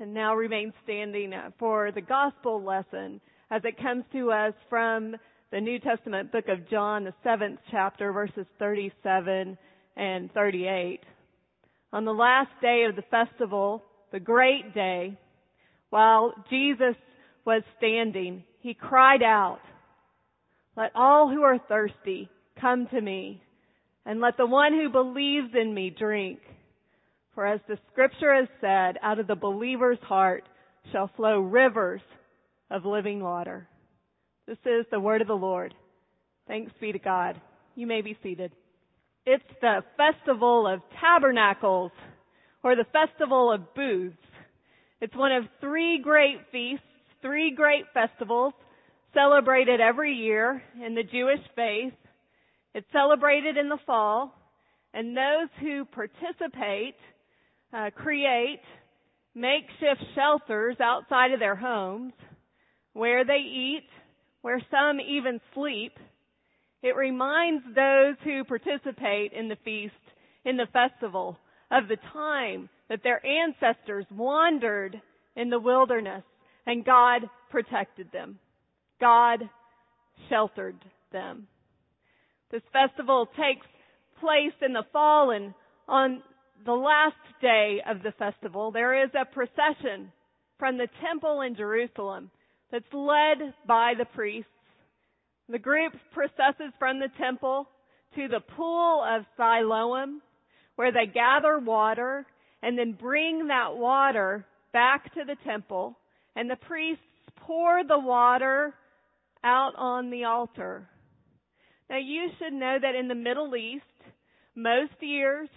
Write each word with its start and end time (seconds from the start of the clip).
and 0.00 0.14
now 0.14 0.34
remain 0.34 0.72
standing 0.84 1.32
for 1.58 1.90
the 1.92 2.00
gospel 2.00 2.62
lesson 2.62 3.20
as 3.50 3.62
it 3.64 3.80
comes 3.80 4.04
to 4.12 4.30
us 4.30 4.54
from 4.68 5.16
the 5.50 5.60
New 5.60 5.78
Testament 5.78 6.30
book 6.30 6.48
of 6.48 6.68
John, 6.68 7.04
the 7.04 7.14
seventh 7.24 7.58
chapter, 7.70 8.12
verses 8.12 8.46
37 8.58 9.56
and 9.96 10.32
38. 10.32 11.00
On 11.92 12.04
the 12.04 12.12
last 12.12 12.50
day 12.60 12.84
of 12.88 12.96
the 12.96 13.02
festival, 13.10 13.82
the 14.12 14.20
great 14.20 14.74
day, 14.74 15.18
while 15.90 16.34
Jesus 16.50 16.94
was 17.44 17.62
standing, 17.78 18.44
he 18.60 18.74
cried 18.74 19.22
out, 19.22 19.60
Let 20.76 20.92
all 20.94 21.28
who 21.28 21.42
are 21.42 21.58
thirsty 21.58 22.28
come 22.60 22.86
to 22.88 23.00
me, 23.00 23.42
and 24.04 24.20
let 24.20 24.36
the 24.36 24.46
one 24.46 24.72
who 24.72 24.90
believes 24.90 25.48
in 25.60 25.72
me 25.72 25.94
drink. 25.96 26.40
For 27.38 27.46
as 27.46 27.60
the 27.68 27.78
scripture 27.92 28.34
has 28.34 28.48
said, 28.60 28.98
out 29.00 29.20
of 29.20 29.28
the 29.28 29.36
believer's 29.36 30.00
heart 30.02 30.42
shall 30.90 31.08
flow 31.14 31.38
rivers 31.38 32.00
of 32.68 32.84
living 32.84 33.22
water. 33.22 33.68
This 34.48 34.58
is 34.66 34.86
the 34.90 34.98
word 34.98 35.22
of 35.22 35.28
the 35.28 35.34
Lord. 35.34 35.72
Thanks 36.48 36.72
be 36.80 36.90
to 36.90 36.98
God. 36.98 37.40
You 37.76 37.86
may 37.86 38.00
be 38.00 38.18
seated. 38.24 38.50
It's 39.24 39.44
the 39.60 39.84
Festival 39.96 40.66
of 40.66 40.80
Tabernacles, 41.00 41.92
or 42.64 42.74
the 42.74 42.86
Festival 42.92 43.52
of 43.52 43.72
Booths. 43.72 44.16
It's 45.00 45.14
one 45.14 45.30
of 45.30 45.44
three 45.60 46.00
great 46.02 46.38
feasts, 46.50 46.82
three 47.22 47.54
great 47.54 47.84
festivals 47.94 48.52
celebrated 49.14 49.80
every 49.80 50.12
year 50.12 50.60
in 50.84 50.96
the 50.96 51.04
Jewish 51.04 51.46
faith. 51.54 51.94
It's 52.74 52.90
celebrated 52.92 53.56
in 53.56 53.68
the 53.68 53.78
fall, 53.86 54.34
and 54.92 55.16
those 55.16 55.50
who 55.60 55.84
participate 55.84 56.96
uh, 57.72 57.90
create 57.94 58.60
makeshift 59.34 60.02
shelters 60.14 60.76
outside 60.80 61.32
of 61.32 61.40
their 61.40 61.56
homes 61.56 62.12
where 62.92 63.24
they 63.24 63.38
eat, 63.38 63.86
where 64.42 64.60
some 64.70 65.00
even 65.00 65.40
sleep. 65.54 65.92
It 66.82 66.96
reminds 66.96 67.64
those 67.74 68.16
who 68.24 68.44
participate 68.44 69.32
in 69.32 69.48
the 69.48 69.58
feast, 69.64 69.94
in 70.44 70.56
the 70.56 70.66
festival, 70.72 71.38
of 71.70 71.88
the 71.88 71.98
time 72.12 72.68
that 72.88 73.02
their 73.02 73.20
ancestors 73.24 74.06
wandered 74.10 75.00
in 75.36 75.50
the 75.50 75.60
wilderness 75.60 76.22
and 76.66 76.84
God 76.84 77.22
protected 77.50 78.10
them. 78.12 78.38
God 79.00 79.48
sheltered 80.28 80.76
them. 81.12 81.46
This 82.50 82.62
festival 82.72 83.26
takes 83.26 83.66
place 84.20 84.54
in 84.64 84.72
the 84.72 84.84
fall 84.92 85.30
and 85.30 85.54
on 85.86 86.22
the 86.64 86.72
last 86.72 87.14
day 87.40 87.80
of 87.88 88.02
the 88.02 88.12
festival 88.12 88.70
there 88.70 89.04
is 89.04 89.10
a 89.14 89.24
procession 89.24 90.12
from 90.58 90.76
the 90.76 90.88
temple 91.00 91.42
in 91.42 91.54
Jerusalem 91.54 92.30
that's 92.70 92.92
led 92.92 93.54
by 93.66 93.94
the 93.96 94.04
priests. 94.14 94.50
The 95.48 95.58
group 95.58 95.94
processes 96.12 96.72
from 96.78 96.98
the 96.98 97.08
temple 97.18 97.68
to 98.16 98.28
the 98.28 98.40
pool 98.40 99.02
of 99.02 99.24
Siloam 99.36 100.20
where 100.76 100.92
they 100.92 101.06
gather 101.12 101.58
water 101.58 102.26
and 102.62 102.78
then 102.78 102.92
bring 102.92 103.48
that 103.48 103.76
water 103.76 104.44
back 104.72 105.12
to 105.14 105.24
the 105.24 105.36
temple 105.44 105.96
and 106.36 106.50
the 106.50 106.56
priests 106.56 107.02
pour 107.36 107.82
the 107.84 107.98
water 107.98 108.74
out 109.42 109.72
on 109.76 110.10
the 110.10 110.24
altar. 110.24 110.88
Now 111.88 111.98
you 111.98 112.28
should 112.38 112.52
know 112.52 112.76
that 112.80 112.94
in 112.94 113.08
the 113.08 113.14
Middle 113.14 113.56
East, 113.56 113.84
most 114.54 114.92
years 115.00 115.48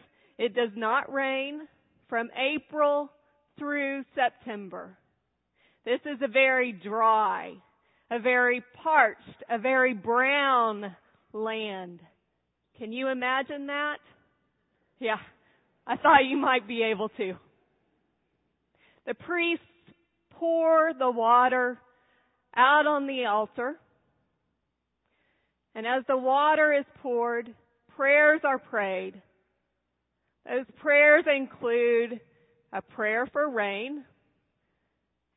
it 0.41 0.55
does 0.55 0.71
not 0.75 1.13
rain 1.13 1.67
from 2.09 2.31
April 2.35 3.11
through 3.59 4.03
September. 4.15 4.97
This 5.85 5.99
is 6.03 6.19
a 6.23 6.27
very 6.27 6.71
dry, 6.71 7.53
a 8.09 8.17
very 8.17 8.63
parched, 8.83 9.43
a 9.51 9.59
very 9.59 9.93
brown 9.93 10.95
land. 11.31 11.99
Can 12.79 12.91
you 12.91 13.09
imagine 13.09 13.67
that? 13.67 13.97
Yeah, 14.99 15.17
I 15.85 15.95
thought 15.97 16.25
you 16.27 16.37
might 16.37 16.67
be 16.67 16.81
able 16.81 17.09
to. 17.09 17.33
The 19.05 19.13
priests 19.13 19.63
pour 20.31 20.91
the 20.97 21.11
water 21.11 21.77
out 22.55 22.87
on 22.87 23.05
the 23.05 23.25
altar. 23.25 23.75
And 25.75 25.85
as 25.85 26.03
the 26.07 26.17
water 26.17 26.73
is 26.73 26.85
poured, 27.03 27.53
prayers 27.95 28.41
are 28.43 28.57
prayed. 28.57 29.21
Those 30.47 30.65
prayers 30.81 31.25
include 31.33 32.19
a 32.73 32.81
prayer 32.81 33.27
for 33.31 33.49
rain 33.49 34.03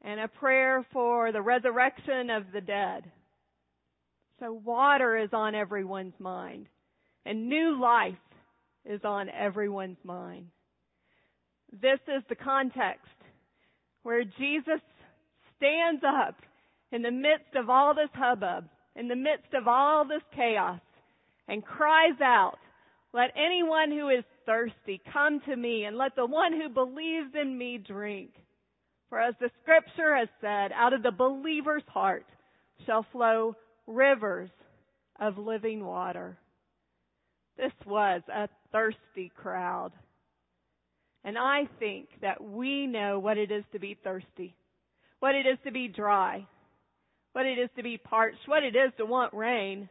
and 0.03 0.20
a 0.20 0.28
prayer 0.28 0.84
for 0.92 1.32
the 1.32 1.42
resurrection 1.42 2.31
of 2.31 2.44
the 2.53 2.60
dead. 2.60 3.10
So 4.41 4.53
water 4.53 5.16
is 5.16 5.31
on 5.32 5.54
everyone's 5.54 6.19
mind 6.19 6.69
and 7.25 7.48
new 7.48 7.81
life 7.81 8.15
is 8.84 9.00
on 9.04 9.28
everyone's 9.31 10.03
mind. 10.04 10.48
This 11.72 12.00
is 12.06 12.22
the 12.28 12.34
context 12.34 13.09
where 14.03 14.25
Jesus 14.25 14.81
stands 15.56 16.03
up 16.06 16.36
in 16.92 17.03
the 17.03 17.10
midst 17.10 17.56
of 17.56 17.71
all 17.71 17.94
this 17.94 18.10
hubbub, 18.12 18.69
in 18.94 19.09
the 19.09 19.16
midst 19.16 19.54
of 19.54 19.66
all 19.66 20.06
this 20.06 20.22
chaos, 20.36 20.81
and 21.48 21.65
cries 21.65 22.21
out, 22.22 22.59
let 23.15 23.31
anyone 23.37 23.93
who 23.93 24.09
is 24.09 24.25
thirsty 24.45 25.01
come 25.13 25.41
to 25.47 25.55
me, 25.55 25.85
and 25.85 25.97
let 25.97 26.17
the 26.17 26.27
one 26.27 26.53
who 26.53 26.69
believes 26.69 27.33
in 27.41 27.57
me 27.57 27.79
drink. 27.79 28.31
For 29.09 29.21
as 29.21 29.37
the 29.41 29.51
scripture 29.63 30.17
has 30.17 30.29
said, 30.41 30.73
out 30.75 30.93
of 30.93 31.05
the 31.05 31.13
believer's 31.13 31.85
heart 31.87 32.27
shall 32.85 33.07
flow 33.13 33.55
rivers 33.87 34.51
of 35.21 35.39
living 35.39 35.85
water. 35.85 36.37
This 37.57 37.73
was 37.87 38.23
a 38.29 38.49
thirsty 38.73 39.31
crowd. 39.37 39.93
And 41.23 41.39
I 41.39 41.69
think 41.79 42.09
that 42.21 42.43
we 42.43 42.89
know 42.89 43.21
what 43.21 43.39
it 43.39 43.53
is 43.53 43.63
to 43.73 43.79
be 43.79 43.97
thirsty, 44.03 44.57
what 45.21 45.37
it 45.37 45.47
is 45.47 45.59
to 45.65 45.71
be 45.71 45.87
dry, 45.87 46.45
what 47.33 47.47
it 47.47 47.61
is 47.61 47.71
to 47.77 47.85
be 47.85 47.97
parched, 47.97 48.47
what 48.47 48.65
it 48.65 48.75
is 48.75 48.93
to 48.99 49.07
want 49.07 49.33
rain. 49.33 49.89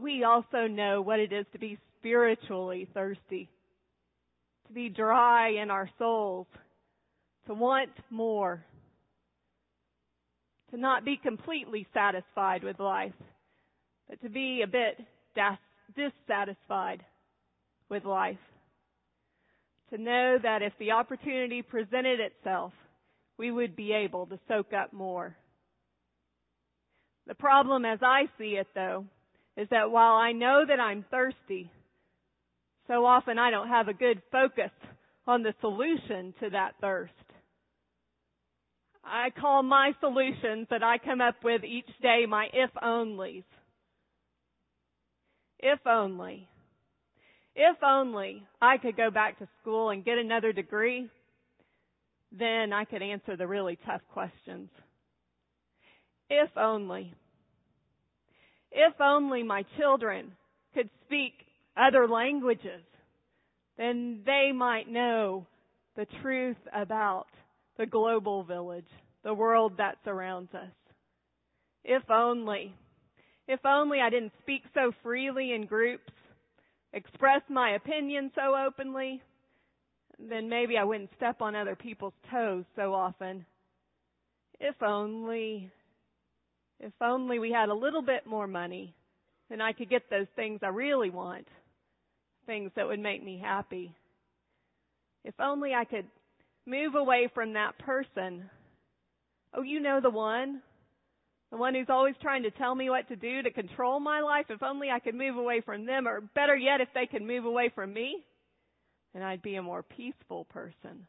We 0.00 0.24
also 0.24 0.66
know 0.66 1.00
what 1.02 1.20
it 1.20 1.32
is 1.32 1.46
to 1.52 1.58
be 1.58 1.78
spiritually 1.98 2.88
thirsty, 2.92 3.48
to 4.66 4.72
be 4.72 4.88
dry 4.88 5.50
in 5.50 5.70
our 5.70 5.88
souls, 5.98 6.46
to 7.46 7.54
want 7.54 7.90
more, 8.10 8.64
to 10.70 10.76
not 10.76 11.04
be 11.04 11.16
completely 11.16 11.86
satisfied 11.94 12.64
with 12.64 12.80
life, 12.80 13.12
but 14.08 14.20
to 14.22 14.28
be 14.28 14.62
a 14.62 14.66
bit 14.66 14.98
dissatisfied 15.94 17.04
with 17.88 18.04
life. 18.04 18.38
To 19.90 19.98
know 19.98 20.38
that 20.42 20.62
if 20.62 20.72
the 20.78 20.90
opportunity 20.92 21.62
presented 21.62 22.18
itself, 22.18 22.72
we 23.38 23.50
would 23.50 23.76
be 23.76 23.92
able 23.92 24.26
to 24.26 24.38
soak 24.48 24.72
up 24.72 24.92
more. 24.92 25.36
The 27.26 27.34
problem 27.34 27.84
as 27.84 28.00
I 28.02 28.24
see 28.38 28.56
it 28.56 28.66
though, 28.74 29.04
is 29.56 29.68
that 29.70 29.90
while 29.90 30.14
I 30.14 30.32
know 30.32 30.64
that 30.66 30.80
I'm 30.80 31.04
thirsty, 31.10 31.70
so 32.88 33.06
often 33.06 33.38
I 33.38 33.50
don't 33.50 33.68
have 33.68 33.88
a 33.88 33.94
good 33.94 34.20
focus 34.30 34.70
on 35.26 35.42
the 35.42 35.54
solution 35.60 36.34
to 36.40 36.50
that 36.50 36.72
thirst. 36.80 37.12
I 39.04 39.30
call 39.38 39.62
my 39.62 39.92
solutions 40.00 40.66
that 40.70 40.82
I 40.82 40.98
come 40.98 41.20
up 41.20 41.36
with 41.44 41.62
each 41.64 41.88
day 42.02 42.24
my 42.28 42.48
if 42.52 42.70
onlys. 42.82 43.44
If 45.58 45.80
only. 45.86 46.48
If 47.54 47.76
only 47.82 48.42
I 48.60 48.78
could 48.78 48.96
go 48.96 49.10
back 49.10 49.38
to 49.38 49.48
school 49.60 49.90
and 49.90 50.04
get 50.04 50.18
another 50.18 50.52
degree, 50.52 51.08
then 52.32 52.72
I 52.72 52.84
could 52.84 53.02
answer 53.02 53.36
the 53.36 53.46
really 53.46 53.78
tough 53.86 54.00
questions. 54.12 54.68
If 56.28 56.50
only. 56.56 57.14
If 58.74 59.00
only 59.00 59.44
my 59.44 59.64
children 59.78 60.32
could 60.74 60.90
speak 61.06 61.32
other 61.76 62.08
languages, 62.08 62.82
then 63.78 64.22
they 64.26 64.50
might 64.52 64.88
know 64.88 65.46
the 65.96 66.06
truth 66.20 66.56
about 66.74 67.26
the 67.78 67.86
global 67.86 68.42
village, 68.42 68.88
the 69.22 69.32
world 69.32 69.74
that 69.78 69.98
surrounds 70.04 70.52
us. 70.54 70.72
If 71.84 72.10
only. 72.10 72.74
If 73.46 73.60
only 73.64 74.00
I 74.00 74.10
didn't 74.10 74.32
speak 74.42 74.62
so 74.74 74.92
freely 75.02 75.52
in 75.52 75.66
groups, 75.66 76.12
express 76.92 77.42
my 77.48 77.76
opinion 77.76 78.32
so 78.34 78.56
openly, 78.56 79.22
then 80.18 80.48
maybe 80.48 80.76
I 80.78 80.84
wouldn't 80.84 81.10
step 81.16 81.42
on 81.42 81.54
other 81.54 81.76
people's 81.76 82.14
toes 82.30 82.64
so 82.74 82.92
often. 82.92 83.46
If 84.58 84.82
only, 84.82 85.70
if 86.84 86.92
only 87.00 87.38
we 87.38 87.50
had 87.50 87.70
a 87.70 87.74
little 87.74 88.02
bit 88.02 88.26
more 88.26 88.46
money, 88.46 88.94
then 89.48 89.62
I 89.62 89.72
could 89.72 89.88
get 89.88 90.10
those 90.10 90.26
things 90.36 90.60
I 90.62 90.68
really 90.68 91.08
want, 91.08 91.48
things 92.44 92.70
that 92.76 92.86
would 92.86 93.00
make 93.00 93.24
me 93.24 93.40
happy. 93.42 93.94
If 95.24 95.34
only 95.40 95.72
I 95.72 95.86
could 95.86 96.04
move 96.66 96.94
away 96.94 97.30
from 97.34 97.54
that 97.54 97.78
person. 97.78 98.50
Oh, 99.54 99.62
you 99.62 99.80
know 99.80 100.00
the 100.02 100.10
one? 100.10 100.60
The 101.50 101.56
one 101.56 101.74
who's 101.74 101.88
always 101.88 102.16
trying 102.20 102.42
to 102.42 102.50
tell 102.50 102.74
me 102.74 102.90
what 102.90 103.08
to 103.08 103.16
do 103.16 103.40
to 103.40 103.50
control 103.50 103.98
my 103.98 104.20
life. 104.20 104.46
If 104.50 104.62
only 104.62 104.90
I 104.90 104.98
could 104.98 105.14
move 105.14 105.38
away 105.38 105.62
from 105.62 105.86
them, 105.86 106.06
or 106.06 106.20
better 106.20 106.56
yet, 106.56 106.82
if 106.82 106.88
they 106.94 107.06
could 107.06 107.22
move 107.22 107.46
away 107.46 107.70
from 107.74 107.94
me, 107.94 108.24
then 109.14 109.22
I'd 109.22 109.40
be 109.40 109.54
a 109.54 109.62
more 109.62 109.82
peaceful 109.82 110.44
person. 110.44 111.06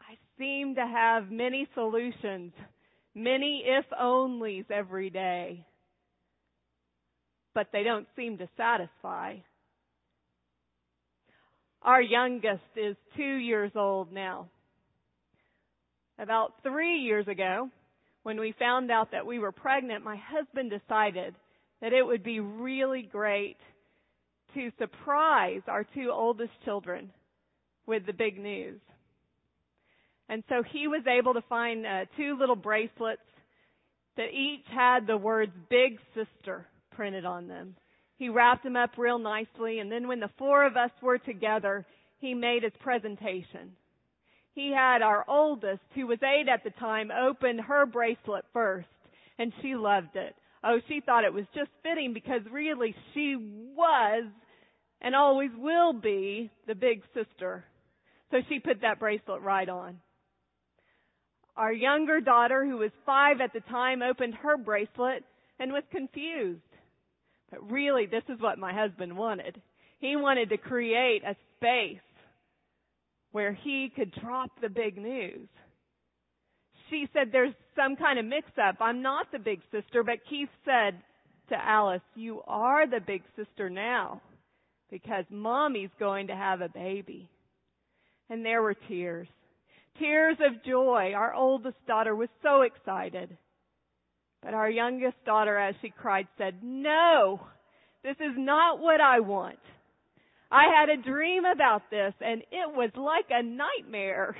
I 0.00 0.16
seem 0.38 0.76
to 0.76 0.86
have 0.86 1.30
many 1.30 1.68
solutions, 1.74 2.52
many 3.14 3.64
if 3.66 3.84
onlys 3.90 4.70
every 4.70 5.10
day, 5.10 5.64
but 7.54 7.68
they 7.72 7.82
don't 7.82 8.06
seem 8.16 8.38
to 8.38 8.48
satisfy. 8.56 9.36
Our 11.82 12.02
youngest 12.02 12.62
is 12.76 12.96
two 13.16 13.36
years 13.36 13.72
old 13.74 14.12
now. 14.12 14.48
About 16.18 16.62
three 16.62 16.98
years 16.98 17.26
ago, 17.26 17.70
when 18.22 18.38
we 18.38 18.54
found 18.58 18.90
out 18.90 19.12
that 19.12 19.24
we 19.24 19.38
were 19.38 19.52
pregnant, 19.52 20.04
my 20.04 20.16
husband 20.16 20.70
decided 20.70 21.34
that 21.80 21.94
it 21.94 22.06
would 22.06 22.22
be 22.22 22.40
really 22.40 23.08
great 23.10 23.56
to 24.54 24.70
surprise 24.78 25.62
our 25.66 25.84
two 25.84 26.10
oldest 26.12 26.52
children 26.64 27.10
with 27.86 28.04
the 28.04 28.12
big 28.12 28.38
news. 28.38 28.80
And 30.30 30.44
so 30.48 30.62
he 30.62 30.86
was 30.86 31.02
able 31.08 31.34
to 31.34 31.42
find 31.48 31.84
uh, 31.84 32.04
two 32.16 32.38
little 32.38 32.54
bracelets 32.54 33.20
that 34.16 34.32
each 34.32 34.64
had 34.72 35.04
the 35.04 35.16
words 35.16 35.50
Big 35.68 35.98
Sister 36.14 36.68
printed 36.92 37.24
on 37.24 37.48
them. 37.48 37.74
He 38.16 38.28
wrapped 38.28 38.62
them 38.62 38.76
up 38.76 38.90
real 38.96 39.18
nicely, 39.18 39.80
and 39.80 39.90
then 39.90 40.06
when 40.06 40.20
the 40.20 40.30
four 40.38 40.64
of 40.64 40.76
us 40.76 40.92
were 41.02 41.18
together, 41.18 41.84
he 42.20 42.32
made 42.34 42.62
his 42.62 42.72
presentation. 42.78 43.72
He 44.54 44.70
had 44.70 45.02
our 45.02 45.24
oldest, 45.26 45.82
who 45.96 46.06
was 46.06 46.18
eight 46.22 46.48
at 46.48 46.62
the 46.62 46.78
time, 46.78 47.10
open 47.10 47.58
her 47.58 47.84
bracelet 47.84 48.44
first, 48.52 48.86
and 49.36 49.52
she 49.60 49.74
loved 49.74 50.14
it. 50.14 50.36
Oh, 50.62 50.78
she 50.86 51.00
thought 51.00 51.24
it 51.24 51.34
was 51.34 51.46
just 51.56 51.70
fitting 51.82 52.12
because 52.12 52.42
really 52.52 52.94
she 53.14 53.34
was 53.36 54.24
and 55.00 55.16
always 55.16 55.50
will 55.58 55.92
be 55.92 56.52
the 56.68 56.74
big 56.76 57.02
sister. 57.14 57.64
So 58.30 58.38
she 58.48 58.60
put 58.60 58.82
that 58.82 59.00
bracelet 59.00 59.42
right 59.42 59.68
on. 59.68 59.98
Our 61.56 61.72
younger 61.72 62.20
daughter, 62.20 62.64
who 62.64 62.78
was 62.78 62.90
five 63.04 63.40
at 63.40 63.52
the 63.52 63.60
time, 63.60 64.02
opened 64.02 64.34
her 64.34 64.56
bracelet 64.56 65.24
and 65.58 65.72
was 65.72 65.82
confused. 65.90 66.60
But 67.50 67.70
really, 67.70 68.06
this 68.06 68.22
is 68.28 68.40
what 68.40 68.58
my 68.58 68.72
husband 68.72 69.16
wanted. 69.16 69.60
He 69.98 70.16
wanted 70.16 70.50
to 70.50 70.56
create 70.56 71.22
a 71.24 71.36
space 71.56 72.00
where 73.32 73.52
he 73.52 73.92
could 73.94 74.12
drop 74.20 74.50
the 74.60 74.68
big 74.68 74.96
news. 74.96 75.48
She 76.88 77.08
said 77.12 77.28
there's 77.30 77.54
some 77.76 77.96
kind 77.96 78.18
of 78.18 78.24
mix 78.24 78.46
up. 78.60 78.76
I'm 78.80 79.02
not 79.02 79.26
the 79.30 79.38
big 79.38 79.60
sister, 79.70 80.02
but 80.02 80.18
Keith 80.28 80.48
said 80.64 81.00
to 81.50 81.56
Alice, 81.56 82.02
you 82.14 82.40
are 82.46 82.88
the 82.88 83.00
big 83.00 83.22
sister 83.36 83.68
now 83.70 84.20
because 84.90 85.24
mommy's 85.30 85.90
going 85.98 86.28
to 86.28 86.34
have 86.34 86.60
a 86.60 86.68
baby. 86.68 87.28
And 88.28 88.44
there 88.44 88.62
were 88.62 88.74
tears. 88.88 89.28
Tears 90.00 90.38
of 90.40 90.64
joy. 90.64 91.12
Our 91.14 91.34
oldest 91.34 91.76
daughter 91.86 92.16
was 92.16 92.28
so 92.42 92.62
excited. 92.62 93.36
But 94.42 94.54
our 94.54 94.70
youngest 94.70 95.22
daughter, 95.26 95.56
as 95.58 95.74
she 95.82 95.90
cried, 95.90 96.26
said, 96.38 96.54
No, 96.62 97.40
this 98.02 98.16
is 98.16 98.34
not 98.36 98.80
what 98.80 99.00
I 99.00 99.20
want. 99.20 99.58
I 100.50 100.64
had 100.80 100.88
a 100.88 101.02
dream 101.02 101.44
about 101.44 101.82
this 101.90 102.12
and 102.20 102.42
it 102.50 102.74
was 102.74 102.90
like 102.96 103.26
a 103.30 103.42
nightmare. 103.42 104.36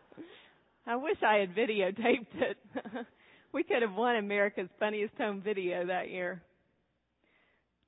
I 0.86 0.96
wish 0.96 1.16
I 1.24 1.36
had 1.36 1.54
videotaped 1.54 2.34
it. 2.34 2.56
we 3.52 3.62
could 3.62 3.82
have 3.82 3.94
won 3.94 4.16
America's 4.16 4.68
Funniest 4.80 5.14
Home 5.18 5.42
Video 5.42 5.86
that 5.86 6.10
year. 6.10 6.42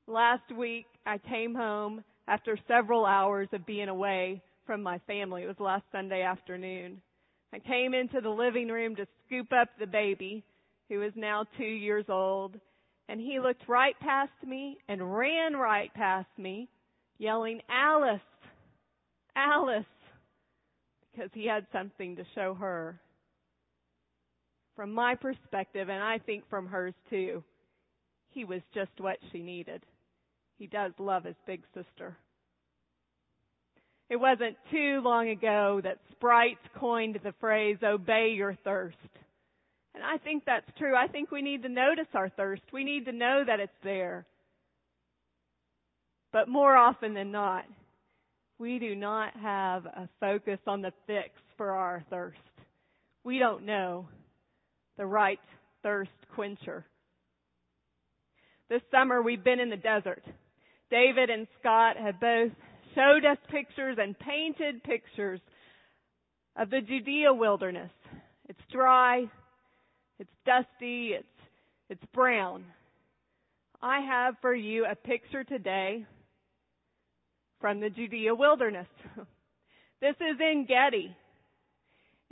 Last 0.07 0.53
week, 0.57 0.87
I 1.05 1.19
came 1.19 1.55
home 1.55 2.05
after 2.29 2.57
several 2.69 3.05
hours 3.05 3.49
of 3.53 3.67
being 3.67 3.89
away 3.89 4.43
from 4.69 4.83
my 4.83 4.99
family. 5.07 5.45
It 5.45 5.49
was 5.49 5.59
last 5.59 5.85
Sunday 5.91 6.21
afternoon. 6.21 7.01
I 7.55 7.59
came 7.59 7.95
into 7.95 8.21
the 8.21 8.29
living 8.29 8.69
room 8.69 8.95
to 8.97 9.07
scoop 9.27 9.51
up 9.51 9.71
the 9.81 9.87
baby 9.87 10.45
who 10.91 11.03
is 11.03 11.13
now 11.17 11.47
two 11.57 11.65
years 11.65 12.05
old, 12.11 12.55
and 13.09 13.19
he 13.19 13.41
looked 13.41 13.67
right 13.67 13.99
past 13.99 14.31
me 14.47 14.77
and 14.87 15.17
ran 15.17 15.55
right 15.55 15.93
past 15.95 16.29
me, 16.37 16.69
yelling, 17.17 17.63
Alice, 17.71 18.21
Alice, 19.35 19.87
because 21.11 21.31
he 21.33 21.47
had 21.47 21.67
something 21.73 22.17
to 22.17 22.25
show 22.35 22.53
her. 22.53 23.01
From 24.77 24.93
my 24.93 25.15
perspective, 25.15 25.89
and 25.89 26.03
I 26.03 26.19
think 26.19 26.45
from 26.51 26.67
hers 26.67 26.95
too, 27.09 27.43
he 28.33 28.45
was 28.45 28.61
just 28.75 28.93
what 28.99 29.17
she 29.33 29.41
needed. 29.43 29.83
He 30.59 30.67
does 30.67 30.93
love 30.99 31.25
his 31.25 31.37
big 31.47 31.63
sister. 31.73 32.19
It 34.11 34.17
wasn't 34.17 34.57
too 34.71 35.01
long 35.05 35.29
ago 35.29 35.81
that 35.85 35.99
Sprites 36.13 36.61
coined 36.77 37.19
the 37.23 37.35
phrase, 37.41 37.77
obey 37.83 38.33
your 38.35 38.57
thirst. 38.65 38.97
And 39.95 40.03
I 40.03 40.17
think 40.19 40.45
that's 40.47 40.71
true. 40.79 40.95
I 40.95 41.09
think 41.09 41.31
we 41.31 41.43
need 41.43 41.63
to 41.63 41.69
notice 41.69 42.07
our 42.15 42.29
thirst. 42.31 42.63
We 42.73 42.85
need 42.85 43.05
to 43.07 43.13
know 43.13 43.43
that 43.47 43.61
it's 43.61 43.73
there. 43.83 44.27
But 46.33 46.49
more 46.49 46.77
often 46.77 47.15
than 47.15 47.33
not, 47.33 47.65
we 48.59 48.79
do 48.79 48.95
not 48.95 49.37
have 49.37 49.87
a 49.87 50.09
focus 50.21 50.59
on 50.67 50.83
the 50.83 50.93
fix 51.07 51.31
for 51.57 51.73
our 51.73 52.05
thirst. 52.11 52.39
We 53.25 53.39
don't 53.39 53.67
know 53.67 54.09
the 54.97 55.07
right 55.07 55.41
thirst 55.83 56.11
quencher. 56.35 56.85
This 58.69 58.83
summer 58.91 59.23
we've 59.23 59.45
been 59.45 59.61
in 59.61 59.71
the 59.71 59.77
desert. 59.77 60.23
David 60.91 61.31
and 61.31 61.47
Scott 61.61 61.97
have 61.97 62.21
both 62.21 62.53
showed 62.99 63.25
us 63.25 63.39
pictures 63.51 63.97
and 64.01 64.19
painted 64.19 64.83
pictures 64.83 65.41
of 66.57 66.69
the 66.71 66.81
Judea 66.81 67.33
wilderness. 67.33 67.93
It's 68.49 68.59
dry, 68.73 69.27
it's 70.19 70.31
dusty. 70.45 71.13
It's, 71.17 71.27
it's 71.91 72.05
brown. 72.13 72.65
I 73.81 74.01
have 74.01 74.35
for 74.41 74.55
you 74.55 74.85
a 74.85 74.97
picture 74.97 75.45
today 75.45 76.05
from 77.61 77.81
the 77.81 77.91
Judea 77.91 78.35
wilderness. 78.35 78.89
this 80.01 80.17
is 80.17 80.41
En 80.41 80.67
Gedi. 80.67 81.15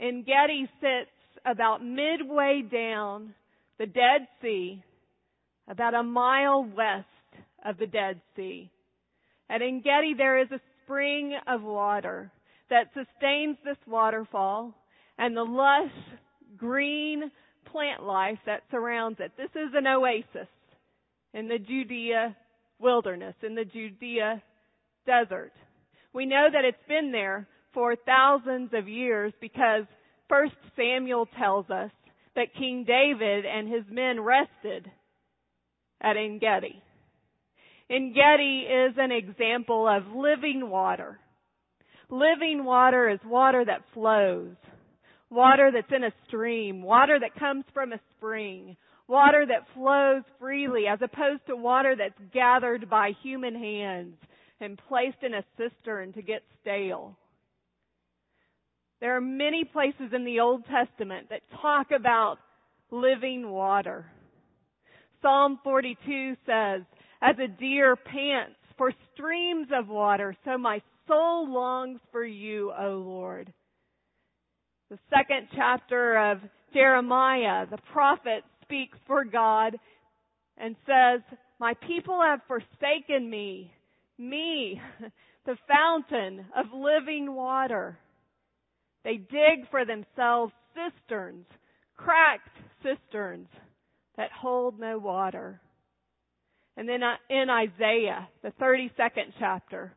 En 0.01 0.25
Gedi 0.25 0.67
sits 0.81 1.11
about 1.45 1.83
midway 1.83 2.61
down 2.69 3.33
the 3.79 3.85
Dead 3.85 4.27
Sea, 4.41 4.83
about 5.69 5.93
a 5.93 6.03
mile 6.03 6.65
west 6.65 7.05
of 7.65 7.77
the 7.77 7.87
Dead 7.87 8.19
Sea. 8.35 8.69
At 9.49 9.61
En 9.61 9.81
Gedi 9.81 10.13
there 10.17 10.39
is 10.41 10.51
a 10.51 10.59
spring 10.87 11.35
of 11.47 11.61
water 11.63 12.31
that 12.69 12.87
sustains 12.93 13.57
this 13.63 13.77
waterfall 13.85 14.73
and 15.17 15.35
the 15.35 15.43
lush 15.43 15.91
green 16.55 17.29
plant 17.71 18.03
life 18.03 18.39
that 18.45 18.63
surrounds 18.71 19.19
it. 19.19 19.31
This 19.37 19.49
is 19.51 19.73
an 19.73 19.85
oasis 19.85 20.47
in 21.33 21.47
the 21.47 21.59
Judea 21.59 22.35
wilderness, 22.79 23.35
in 23.43 23.53
the 23.53 23.65
Judea 23.65 24.41
desert. 25.05 25.51
We 26.13 26.25
know 26.25 26.47
that 26.51 26.65
it's 26.65 26.77
been 26.87 27.11
there 27.11 27.47
for 27.73 27.95
thousands 27.95 28.69
of 28.73 28.87
years 28.87 29.33
because 29.41 29.83
First 30.29 30.55
Samuel 30.75 31.27
tells 31.37 31.69
us 31.69 31.91
that 32.35 32.55
King 32.57 32.85
David 32.87 33.45
and 33.45 33.67
his 33.67 33.83
men 33.91 34.21
rested 34.21 34.89
at 36.01 36.15
Engedi. 37.89 38.19
Engedi 38.19 38.61
is 38.61 38.95
an 38.97 39.11
example 39.11 39.87
of 39.87 40.15
living 40.15 40.69
water. 40.69 41.19
Living 42.09 42.63
water 42.63 43.09
is 43.09 43.19
water 43.25 43.65
that 43.65 43.81
flows 43.93 44.55
water 45.29 45.71
that's 45.73 45.91
in 45.93 46.03
a 46.03 46.13
stream, 46.27 46.81
water 46.81 47.19
that 47.19 47.37
comes 47.39 47.65
from 47.73 47.93
a 47.93 47.99
spring, 48.15 48.77
water 49.07 49.45
that 49.47 49.67
flows 49.73 50.23
freely 50.39 50.85
as 50.87 50.99
opposed 51.01 51.45
to 51.47 51.55
water 51.55 51.95
that's 51.97 52.31
gathered 52.33 52.89
by 52.89 53.11
human 53.23 53.55
hands 53.55 54.15
and 54.59 54.79
placed 54.87 55.21
in 55.21 55.33
a 55.33 55.45
cistern 55.57 56.13
to 56.13 56.21
get 56.21 56.43
stale. 56.61 57.17
There 58.99 59.15
are 59.15 59.21
many 59.21 59.63
places 59.63 60.11
in 60.13 60.25
the 60.25 60.39
Old 60.39 60.63
Testament 60.65 61.27
that 61.29 61.41
talk 61.61 61.87
about 61.95 62.37
living 62.89 63.49
water. 63.49 64.05
Psalm 65.21 65.59
42 65.63 66.35
says, 66.45 66.81
as 67.21 67.35
a 67.39 67.47
deer 67.47 67.95
pants 67.95 68.55
for 68.77 68.91
streams 69.13 69.67
of 69.73 69.87
water, 69.87 70.35
so 70.45 70.57
my 70.57 70.81
soul 71.07 71.51
longs 71.51 71.99
for 72.11 72.23
you, 72.23 72.71
O 72.77 73.03
Lord. 73.05 73.51
The 74.89 74.99
second 75.09 75.47
chapter 75.55 76.31
of 76.31 76.39
Jeremiah, 76.73 77.65
the 77.69 77.79
prophet 77.91 78.43
speaks 78.61 78.97
for 79.07 79.25
God 79.25 79.77
and 80.57 80.75
says, 80.85 81.21
My 81.59 81.73
people 81.87 82.21
have 82.21 82.39
forsaken 82.47 83.29
me, 83.29 83.71
me, 84.17 84.81
the 85.45 85.57
fountain 85.67 86.45
of 86.55 86.65
living 86.73 87.33
water. 87.33 87.97
They 89.03 89.17
dig 89.17 89.69
for 89.71 89.85
themselves 89.85 90.53
cisterns, 90.73 91.45
cracked 91.95 92.49
cisterns 92.83 93.47
that 94.17 94.31
hold 94.31 94.79
no 94.79 94.97
water. 94.97 95.61
And 96.77 96.87
then 96.87 97.01
in 97.29 97.49
Isaiah, 97.49 98.29
the 98.43 98.51
32nd 98.61 99.33
chapter, 99.39 99.95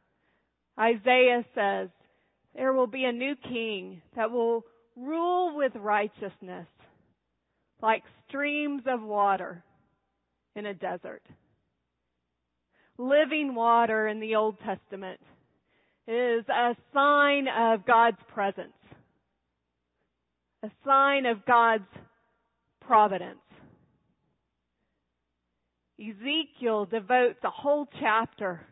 Isaiah 0.79 1.45
says, 1.55 1.91
there 2.57 2.73
will 2.73 2.87
be 2.87 3.05
a 3.05 3.13
new 3.13 3.37
king 3.37 4.01
that 4.17 4.31
will 4.31 4.65
rule 4.97 5.55
with 5.55 5.73
righteousness 5.77 6.67
like 7.83 8.03
streams 8.29 8.83
of 8.87 9.03
water 9.03 9.63
in 10.57 10.65
a 10.65 10.75
desert. 10.75 11.23
Living 12.99 13.55
water 13.55 14.09
in 14.09 14.19
the 14.21 14.35
Old 14.35 14.57
Testament 14.61 15.21
is 16.09 16.45
a 16.49 16.75
sign 16.95 17.47
of 17.47 17.87
God's 17.87 18.19
presence, 18.33 18.73
a 20.63 20.71
sign 20.85 21.27
of 21.27 21.45
God's 21.47 21.85
providence. 22.81 23.39
Ezekiel 26.01 26.87
devotes 26.87 27.39
a 27.45 27.51
whole 27.51 27.87
chapter 28.01 28.67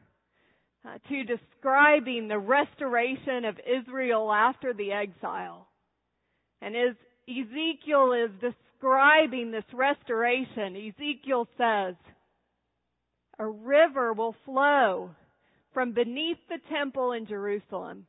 uh, 0.87 0.97
to 1.09 1.25
describing 1.25 2.29
the 2.29 2.39
restoration 2.39 3.45
of 3.45 3.57
Israel 3.59 4.33
after 4.33 4.73
the 4.73 4.93
exile. 4.93 5.69
And 6.63 6.75
as 6.75 6.97
Ezekiel 7.29 8.13
is 8.13 8.31
describing 8.41 9.51
this 9.51 9.65
restoration, 9.75 10.75
Ezekiel 10.77 11.47
says, 11.59 11.95
a 13.39 13.47
river 13.47 14.13
will 14.13 14.35
flow 14.45 15.11
from 15.73 15.93
beneath 15.93 16.39
the 16.49 16.59
temple 16.71 17.13
in 17.13 17.27
Jerusalem. 17.27 18.07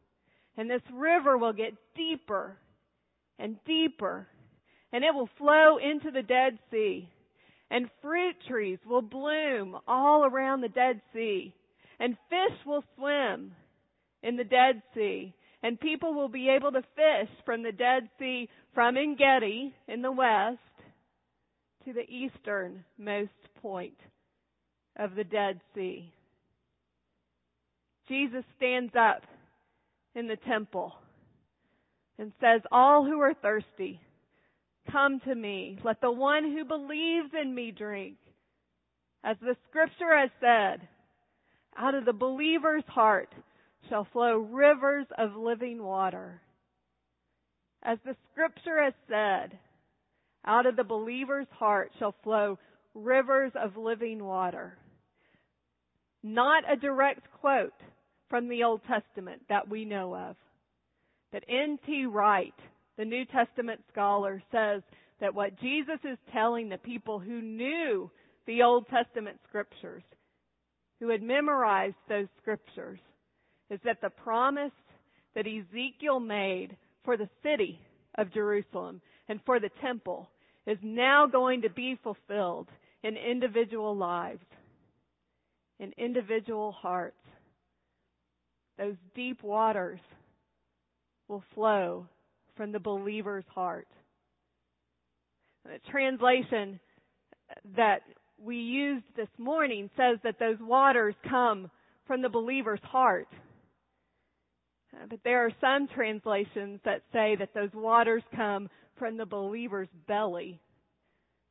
And 0.58 0.70
this 0.70 0.82
river 0.94 1.38
will 1.38 1.54
get 1.54 1.74
deeper 1.96 2.58
and 3.38 3.58
deeper. 3.66 4.28
And 4.92 5.04
it 5.04 5.14
will 5.14 5.30
flow 5.38 5.78
into 5.78 6.10
the 6.12 6.24
Dead 6.24 6.58
Sea. 6.72 7.10
And 7.72 7.90
fruit 8.02 8.36
trees 8.48 8.80
will 8.86 9.02
bloom 9.02 9.78
all 9.88 10.26
around 10.26 10.62
the 10.62 10.70
Dead 10.70 11.02
Sea. 11.14 11.54
And 12.00 12.18
fish 12.30 12.58
will 12.66 12.84
swim 12.96 13.52
in 14.24 14.38
the 14.38 14.44
Dead 14.44 14.82
Sea. 14.96 15.34
And 15.62 15.80
people 15.80 16.14
will 16.14 16.30
be 16.30 16.50
able 16.50 16.72
to 16.72 16.82
fish 16.82 17.30
from 17.46 17.64
the 17.64 17.72
Dead 17.72 18.10
Sea 18.18 18.50
from 18.74 18.98
Engedi 18.98 19.74
in 19.88 20.02
the 20.02 20.12
west 20.12 20.60
to 21.86 21.94
the 21.94 22.10
easternmost 22.10 23.32
point 23.62 23.98
of 24.98 25.16
the 25.16 25.24
Dead 25.24 25.60
Sea. 25.76 26.12
Jesus 28.08 28.44
stands 28.58 28.94
up 28.96 29.24
in 30.16 30.28
the 30.28 30.36
temple 30.36 30.94
and 32.18 32.32
says, 32.42 32.62
All 32.72 33.06
who 33.06 33.20
are 33.22 33.34
thirsty, 33.34 34.02
come 34.92 35.20
to 35.22 35.36
me. 35.36 35.80
Let 35.84 36.02
the 36.02 36.12
one 36.12 36.44
who 36.44 36.66
believes 36.66 37.30
in 37.40 37.54
me 37.54 37.72
drink. 37.72 38.18
As 39.24 39.38
the 39.42 39.56
scripture 39.70 40.18
has 40.18 40.30
said, 40.40 40.88
out 41.78 41.96
of 41.96 42.06
the 42.06 42.14
believer's 42.14 42.84
heart 42.88 43.30
shall 43.90 44.08
flow 44.12 44.38
rivers 44.38 45.08
of 45.18 45.36
living 45.36 45.84
water. 45.84 46.42
As 47.84 47.98
the 48.06 48.16
scripture 48.32 48.84
has 48.84 48.94
said, 49.08 49.58
out 50.46 50.66
of 50.66 50.76
the 50.76 50.84
believer's 50.84 51.48
heart 51.52 51.92
shall 52.00 52.16
flow 52.24 52.58
rivers 52.94 53.52
of 53.56 53.78
living 53.78 54.24
water. 54.24 54.78
Not 56.24 56.70
a 56.70 56.76
direct 56.76 57.28
quote 57.40 57.74
from 58.30 58.50
the 58.50 58.64
Old 58.64 58.82
Testament 58.88 59.42
that 59.50 59.70
we 59.70 59.86
know 59.86 60.16
of. 60.16 60.36
But 61.32 61.44
N.T. 61.48 62.06
Wright, 62.06 62.54
the 63.00 63.06
New 63.06 63.24
Testament 63.24 63.80
scholar, 63.90 64.44
says 64.52 64.84
that 65.22 65.34
what 65.34 65.58
Jesus 65.62 66.00
is 66.04 66.18
telling 66.34 66.68
the 66.68 66.78
people 66.78 67.18
who 67.18 67.42
knew 67.42 68.12
the 68.46 68.62
Old 68.62 68.88
Testament 68.90 69.40
scriptures 69.48 70.04
who 71.00 71.08
had 71.08 71.24
memorized 71.24 71.96
those 72.10 72.28
scriptures 72.42 73.00
is 73.70 73.80
that 73.86 74.02
the 74.02 74.10
promise 74.10 74.74
that 75.34 75.48
Ezekiel 75.48 76.20
made 76.20 76.76
for 77.06 77.16
the 77.16 77.30
city 77.42 77.80
of 78.18 78.34
Jerusalem 78.34 79.00
and 79.30 79.40
for 79.46 79.62
the 79.62 79.70
temple 79.82 80.30
is 80.68 80.78
now 80.84 81.26
going 81.26 81.62
to 81.62 81.70
be 81.70 81.98
fulfilled 82.04 82.68
in 83.04 83.16
individual 83.16 83.96
lives, 83.96 84.44
in 85.80 85.94
individual 85.98 86.74
hearts. 86.74 87.16
Those 88.78 88.96
deep 89.16 89.42
waters 89.42 90.02
will 91.30 91.46
flow 91.56 92.06
from 92.60 92.74
the 92.74 92.80
believer's 92.80 93.46
heart. 93.56 93.88
The 95.64 95.80
translation 95.90 96.78
that 97.78 98.02
we 98.38 98.58
used 98.58 99.06
this 99.16 99.30
morning 99.38 99.90
says 99.96 100.20
that 100.26 100.40
those 100.40 100.58
waters 100.60 101.16
come 101.30 101.72
from 102.06 102.22
the 102.22 102.28
believer's 102.28 102.82
heart. 102.84 103.30
Uh, 104.94 105.06
but 105.10 105.22
there 105.24 105.46
are 105.46 105.54
some 105.62 105.88
translations 105.88 106.82
that 106.84 107.02
say 107.14 107.38
that 107.40 107.54
those 107.56 107.70
waters 107.74 108.24
come 108.36 108.68
from 108.98 109.16
the 109.16 109.26
believer's 109.26 109.88
belly. 110.06 110.60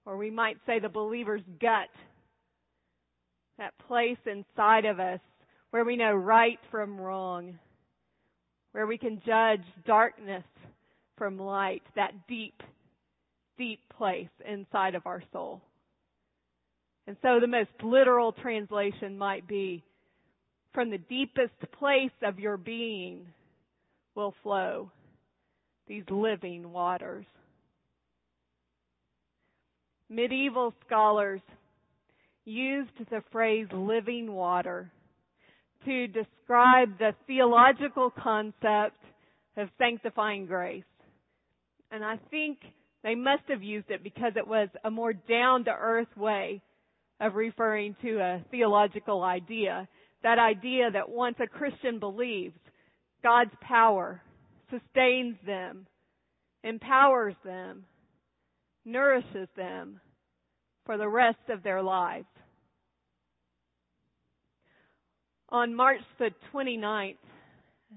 Or 0.04 0.18
we 0.18 0.30
might 0.30 0.58
say 0.66 0.78
the 0.78 0.90
believer's 0.90 1.40
gut. 1.58 1.88
That 3.56 3.72
place 3.86 4.18
inside 4.26 4.84
of 4.84 5.00
us 5.00 5.20
where 5.70 5.86
we 5.86 5.96
know 5.96 6.12
right 6.12 6.58
from 6.70 7.00
wrong. 7.00 7.58
Where 8.72 8.86
we 8.86 8.98
can 8.98 9.22
judge 9.24 9.64
darkness 9.86 10.44
from 11.18 11.38
light. 11.38 11.82
That 11.96 12.12
deep, 12.28 12.62
deep 13.58 13.80
place 13.96 14.28
inside 14.48 14.94
of 14.94 15.06
our 15.06 15.22
soul. 15.32 15.60
And 17.06 17.16
so 17.22 17.40
the 17.40 17.46
most 17.46 17.70
literal 17.82 18.32
translation 18.32 19.18
might 19.18 19.48
be, 19.48 19.82
from 20.72 20.90
the 20.90 20.98
deepest 20.98 21.54
place 21.78 22.12
of 22.22 22.38
your 22.38 22.56
being 22.56 23.26
will 24.14 24.34
flow 24.42 24.90
these 25.88 26.04
living 26.10 26.70
waters. 26.70 27.24
Medieval 30.10 30.72
scholars 30.86 31.40
used 32.44 32.90
the 33.10 33.22
phrase 33.30 33.66
living 33.72 34.32
water 34.32 34.90
to 35.84 36.06
describe 36.08 36.98
the 36.98 37.14
theological 37.26 38.10
concept 38.10 38.96
of 39.56 39.68
sanctifying 39.78 40.46
grace. 40.46 40.84
And 41.90 42.04
I 42.04 42.18
think 42.30 42.58
they 43.02 43.14
must 43.14 43.44
have 43.48 43.62
used 43.62 43.90
it 43.90 44.02
because 44.02 44.32
it 44.36 44.46
was 44.46 44.68
a 44.84 44.90
more 44.90 45.12
down 45.12 45.64
to 45.64 45.70
earth 45.70 46.14
way 46.16 46.62
of 47.20 47.34
referring 47.34 47.96
to 48.02 48.18
a 48.18 48.44
theological 48.50 49.22
idea. 49.22 49.88
That 50.22 50.38
idea 50.38 50.90
that 50.90 51.08
once 51.08 51.36
a 51.40 51.46
Christian 51.46 51.98
believes, 51.98 52.58
God's 53.22 53.54
power 53.60 54.20
sustains 54.70 55.36
them, 55.46 55.86
empowers 56.62 57.34
them, 57.44 57.84
nourishes 58.84 59.48
them 59.56 60.00
for 60.84 60.96
the 60.96 61.08
rest 61.08 61.38
of 61.48 61.62
their 61.62 61.82
lives. 61.82 62.26
On 65.50 65.74
March 65.74 66.00
the 66.18 66.30
29th, 66.52 67.16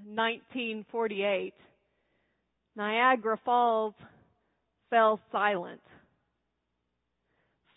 1948, 0.05 1.53
Niagara 2.75 3.38
Falls 3.44 3.94
fell 4.90 5.20
silent 5.32 5.82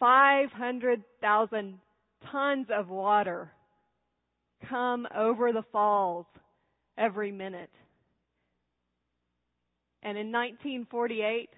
500,000 0.05 1.79
tons 2.31 2.67
of 2.71 2.89
water 2.89 3.51
come 4.69 5.07
over 5.17 5.53
the 5.53 5.65
falls 5.73 6.27
every 6.99 7.33
minute. 7.33 7.71
And 10.03 10.19
in 10.19 10.31
1948, 10.31 11.49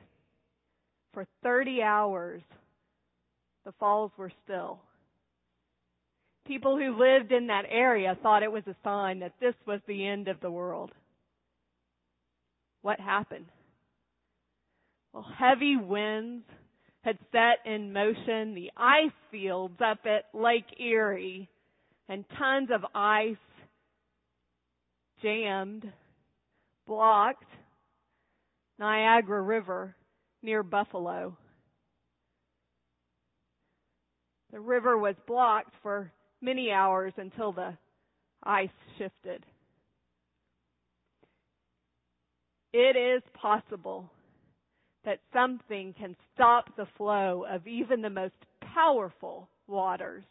for 1.12 1.26
30 1.42 1.82
hours, 1.82 2.42
the 3.64 3.72
falls 3.80 4.12
were 4.16 4.32
still. 4.44 4.78
People 6.46 6.76
who 6.76 6.96
lived 6.96 7.32
in 7.32 7.48
that 7.48 7.64
area 7.68 8.16
thought 8.22 8.44
it 8.44 8.52
was 8.52 8.66
a 8.68 8.76
sign 8.84 9.18
that 9.20 9.34
this 9.40 9.54
was 9.66 9.80
the 9.88 10.06
end 10.06 10.28
of 10.28 10.40
the 10.40 10.50
world. 10.50 10.92
What 12.86 13.00
happened? 13.00 13.46
Well, 15.12 15.26
heavy 15.36 15.76
winds 15.76 16.44
had 17.02 17.18
set 17.32 17.68
in 17.68 17.92
motion 17.92 18.54
the 18.54 18.70
ice 18.76 19.10
fields 19.32 19.74
up 19.84 20.06
at 20.06 20.32
Lake 20.32 20.66
Erie 20.78 21.48
and 22.08 22.24
tons 22.38 22.68
of 22.72 22.82
ice 22.94 23.34
jammed, 25.20 25.92
blocked 26.86 27.50
Niagara 28.78 29.42
River 29.42 29.96
near 30.40 30.62
Buffalo. 30.62 31.36
The 34.52 34.60
river 34.60 34.96
was 34.96 35.16
blocked 35.26 35.74
for 35.82 36.12
many 36.40 36.70
hours 36.70 37.14
until 37.16 37.50
the 37.50 37.76
ice 38.44 38.70
shifted. 38.96 39.44
It 42.78 42.94
is 42.94 43.22
possible 43.32 44.10
that 45.06 45.20
something 45.32 45.94
can 45.98 46.14
stop 46.34 46.76
the 46.76 46.86
flow 46.98 47.46
of 47.48 47.66
even 47.66 48.02
the 48.02 48.10
most 48.10 48.34
powerful 48.74 49.48
waters. 49.66 50.24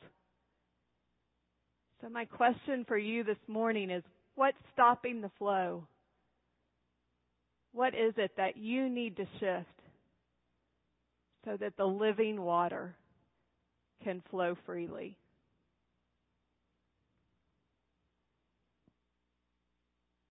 So 2.02 2.10
my 2.10 2.25
question 2.25 2.86
for 2.88 3.00
you 3.00 3.24
this 3.24 3.40
morning 3.48 3.90
is, 3.90 4.04
what's 4.36 4.60
stopping 4.74 5.22
the 5.22 5.32
flow? 5.40 5.88
What 7.74 7.96
is 7.96 8.14
it 8.18 8.34
that 8.38 8.58
you 8.58 8.90
need 8.90 9.18
to 9.18 9.25
shift 9.40 9.82
so 11.46 11.58
that 11.60 11.78
the 11.78 11.86
living 11.86 12.40
water 12.40 12.94
can 14.04 14.22
flow 14.30 14.56
freely? 14.68 15.18